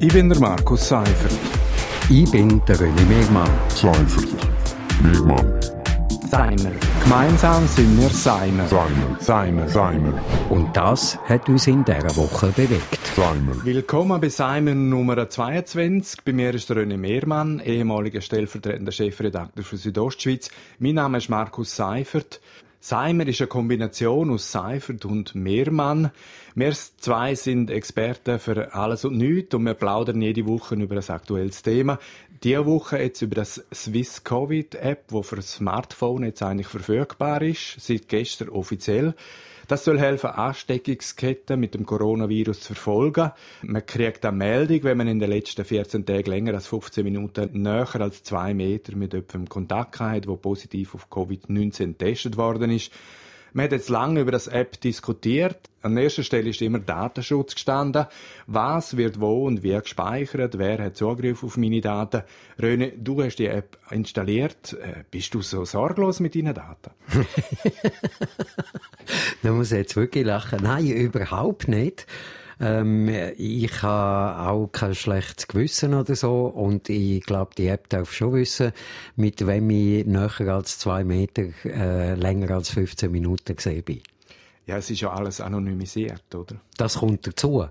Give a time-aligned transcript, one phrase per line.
[0.00, 1.32] Ich bin der Markus Seifert.
[2.10, 3.48] Ich bin der René Megmann.
[3.68, 4.28] Seifert.
[5.02, 5.60] Megmann.
[6.28, 6.72] Seimer.
[7.04, 8.66] Gemeinsam sind wir Seimer.
[8.66, 9.16] Seimer.
[9.20, 9.68] Seimer.
[9.68, 10.20] Seimer.
[10.50, 12.98] Und das hat uns in dieser Woche bewegt.
[13.14, 13.64] Seimer.
[13.64, 16.24] Willkommen bei Seimer Nummer 22.
[16.24, 20.50] Bei mir ist der René Mehrmann, ehemaliger stellvertretender Chefredakteur für Südostschweiz.
[20.80, 22.40] Mein Name ist Markus Seifert.
[22.86, 26.10] Seimer ist eine Kombination aus Seifert und Mehrmann.
[26.54, 31.08] Wir zwei sind Experten für alles und nichts und wir plaudern jede Woche über ein
[31.08, 31.98] aktuelles Thema.
[32.42, 37.40] Diese Woche jetzt über das Swiss Covid App, wo für das Smartphone jetzt eigentlich verfügbar
[37.40, 39.14] ist, seit gestern offiziell.
[39.66, 43.30] Das soll helfen, Ansteckungsketten mit dem Coronavirus zu verfolgen.
[43.62, 47.62] Man kriegt eine Meldung, wenn man in den letzten 14 Tagen länger als 15 Minuten
[47.62, 52.92] näher als zwei Meter mit jemandem Kontakt hat, der positiv auf Covid-19 getestet worden ist.
[53.54, 55.70] Man hat jetzt lange über das App diskutiert.
[55.80, 58.06] An erster Stelle ist immer Datenschutz gestanden.
[58.48, 60.58] Was wird wo und wie gespeichert?
[60.58, 62.22] Wer hat Zugriff auf meine Daten?
[62.60, 64.72] Röne, du hast die App installiert.
[64.82, 66.90] Äh, bist du so sorglos mit deinen Daten?
[69.44, 70.58] da muss ich jetzt wirklich lachen.
[70.60, 72.08] Nein, überhaupt nicht.
[72.60, 78.12] Ähm, ich habe auch kein schlechtes Gewissen oder so und ich glaube, die App darf
[78.12, 78.72] schon wissen,
[79.16, 84.00] mit wem ich näher als zwei Meter äh, länger als 15 Minuten gesehen bin.
[84.66, 86.56] Ja, es ist ja alles anonymisiert, oder?
[86.78, 87.66] Das kommt dazu.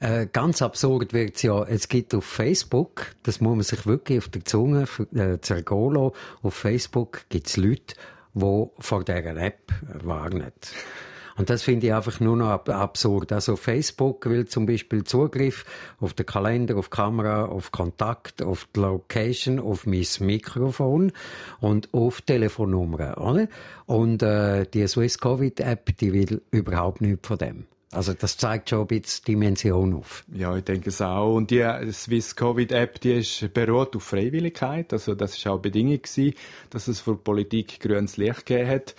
[0.00, 4.18] Äh, ganz absurd wird es ja, es gibt auf Facebook, das muss man sich wirklich
[4.18, 7.94] auf der Zunge äh, zergehen lassen, auf Facebook gibt es Leute,
[8.34, 9.72] die vor dieser App
[10.02, 10.52] warnen.
[11.36, 13.32] Und das finde ich einfach nur noch ab absurd.
[13.32, 15.64] Also Facebook will zum Beispiel Zugriff
[16.00, 21.12] auf den Kalender, auf die Kamera, auf Kontakt, auf die Location, auf mein Mikrofon
[21.60, 23.18] und auf Telefonnummer.
[23.18, 23.48] Oder?
[23.86, 27.66] Und äh, die Swiss Covid App, die will überhaupt nichts von dem.
[27.92, 30.24] Also das zeigt schon ein bisschen Dimension auf.
[30.34, 31.34] Ja, ich denke es auch.
[31.34, 34.94] Und die Swiss Covid App, die ist beruht auf Freiwilligkeit.
[34.94, 36.34] Also das ist auch eine Bedingung gewesen,
[36.70, 38.94] dass es für Politik grünes Licht gegeben hat.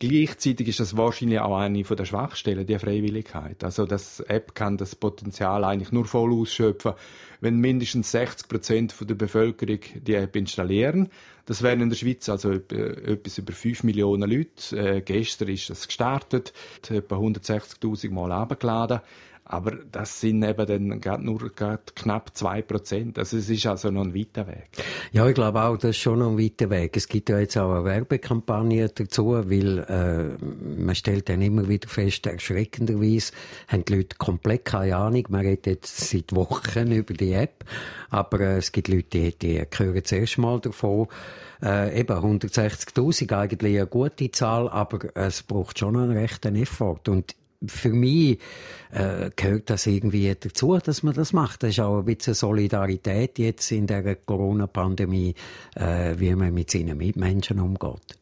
[0.00, 3.64] Gleichzeitig ist das wahrscheinlich auch eine der Schwachstellen, die Freiwilligkeit.
[3.64, 6.92] Also das App kann das Potenzial eigentlich nur voll ausschöpfen,
[7.40, 11.08] wenn mindestens 60 Prozent der Bevölkerung die App installieren.
[11.46, 14.76] Das wären in der Schweiz also etwas über 5 Millionen Leute.
[14.76, 16.52] Äh, gestern ist das gestartet,
[16.88, 19.00] etwa 160.000 Mal abgeladen.
[19.50, 23.18] Aber das sind eben dann gerade nur gerade knapp zwei Prozent.
[23.18, 24.68] Also es ist also noch ein weiter Weg.
[25.10, 26.94] Ja, ich glaube auch, das ist schon noch ein weiter Weg.
[26.98, 30.44] Es gibt ja jetzt auch eine Werbekampagne dazu, weil äh,
[30.78, 33.32] man stellt dann immer wieder fest, erschreckenderweise
[33.68, 35.24] haben die Leute komplett keine Ahnung.
[35.30, 37.64] Man redet jetzt seit Wochen über die App,
[38.10, 41.08] aber äh, es gibt Leute, die, die hören zuerst mal davon.
[41.62, 47.08] Äh, eben 160.000 eigentlich eine gute Zahl, aber es braucht schon einen rechten Effort.
[47.08, 47.34] Und
[47.66, 48.38] für mich
[48.92, 51.62] äh, gehört das irgendwie dazu, dass man das macht.
[51.62, 55.34] Das ist auch ein bisschen Solidarität jetzt in der Corona-Pandemie,
[55.74, 58.18] äh, wie man mit seinen Mitmenschen umgeht.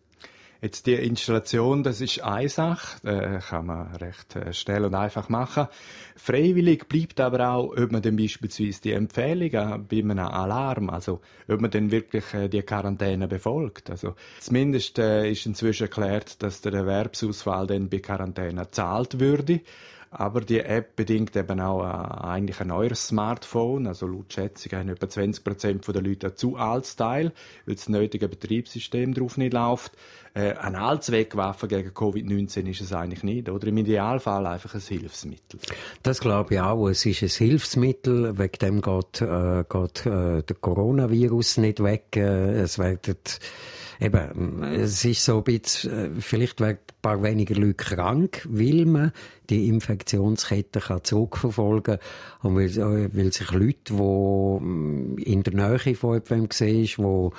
[0.63, 5.29] Jetzt die Installation, das ist eine Sache, äh, kann man recht äh, schnell und einfach
[5.29, 5.69] machen.
[6.17, 11.61] Freiwillig bleibt aber auch, ob man dann beispielsweise die Empfehlungen bei einem Alarm, also ob
[11.61, 13.91] man dann wirklich äh, die Quarantäne befolgt.
[13.91, 19.61] Also zumindest äh, ist inzwischen erklärt, dass der Erwerbsausfall dann bei Quarantäne zahlt würde.
[20.19, 23.87] Aber die App bedingt eben auch äh, eigentlich ein neues Smartphone.
[23.87, 27.33] Also laut Schätzung haben etwa 20% der Leute ein zu altes Teil,
[27.67, 29.93] weil das nötige Betriebssystem drauf nicht läuft.
[30.33, 33.67] Äh, eine Allzweckwaffe gegen Covid-19 ist es eigentlich nicht, oder?
[33.67, 35.61] Im Idealfall einfach ein Hilfsmittel.
[36.03, 36.89] Das glaube ich auch.
[36.89, 42.17] Es ist ein Hilfsmittel, wegen dem geht, äh, geht äh, der Coronavirus nicht weg.
[42.17, 43.17] Äh, es werden
[44.01, 48.85] eben, es ist so ein bisschen, äh, vielleicht werden ein paar weniger Leute krank, weil
[48.87, 49.13] man
[49.49, 52.51] die Infektionskette kann zurückverfolgen kann.
[52.51, 57.33] Und weil, äh, weil sich Leute, die mm, in der Nähe von jemandem sehen, wo,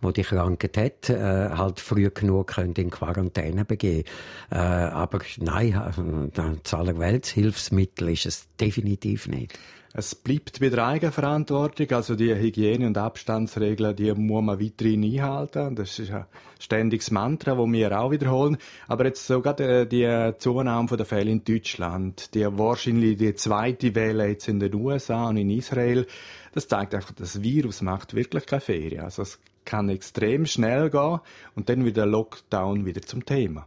[0.00, 4.04] wo die Krankheit hat, äh, halt früh genug in Quarantäne begeben
[4.50, 9.58] äh, Aber nein, das allerweltshilfsmittel ist es definitiv nicht.
[9.96, 15.76] Es bleibt bei der Eigenverantwortung, also die Hygiene- und Abstandsregeln, die muss man weiterhin einhalten.
[15.76, 16.24] Das ist ein
[16.58, 18.56] ständiges Mantra, das wir auch wiederholen.
[18.88, 24.26] Aber jetzt sogar die, die Zunahme der Fälle in Deutschland, die wahrscheinlich die zweite Welle
[24.26, 26.08] jetzt in den USA und in Israel,
[26.50, 29.04] das zeigt einfach, das Virus macht wirklich keine Ferien.
[29.04, 31.20] Also es kann extrem schnell gehen
[31.54, 33.64] und dann wieder Lockdown wieder zum Thema.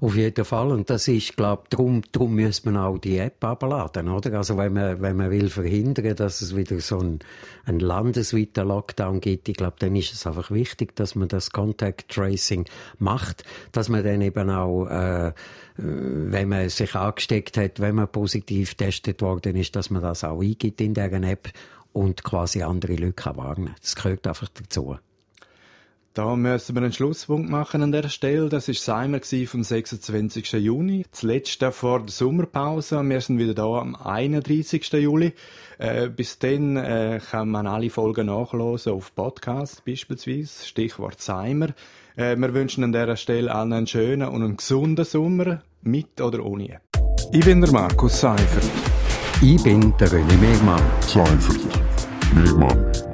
[0.00, 0.72] Auf jeden Fall.
[0.72, 4.38] Und das ist, glaube darum, darum müsste man auch die App abladen, oder?
[4.38, 7.20] Also, wenn man, wenn man will verhindern, dass es wieder so ein,
[7.64, 12.10] ein landesweiter Lockdown gibt, ich glaube, dann ist es einfach wichtig, dass man das Contact
[12.10, 12.66] Tracing
[12.98, 15.32] macht, dass man dann eben auch, äh,
[15.76, 20.40] wenn man sich angesteckt hat, wenn man positiv getestet worden ist, dass man das auch
[20.40, 21.50] eingibt in dieser App
[21.92, 24.96] und quasi andere Leute warnen Das gehört einfach dazu.
[26.14, 28.48] Da müssen wir einen Schlusspunkt machen an der Stelle.
[28.48, 30.52] Das ist Seimer vom 26.
[30.52, 33.02] Juni, das letzte vor der Sommerpause.
[33.02, 34.92] Wir sind wieder da am 31.
[34.92, 35.32] Juli.
[35.78, 40.64] Äh, bis dann äh, kann man alle Folgen nachlesen auf Podcast beispielsweise.
[40.64, 41.70] Stichwort Seimer.
[42.14, 46.44] Äh, wir wünschen an dieser Stelle allen einen schönen und einen gesunden Sommer, mit oder
[46.44, 46.80] ohne.
[47.32, 48.70] Ich bin der Markus Seifert.
[49.42, 50.82] Ich bin der René Megmann.
[51.00, 51.58] Seifert.
[52.32, 53.13] Megmann.